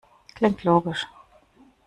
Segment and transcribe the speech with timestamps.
[0.33, 1.07] Klingt logisch.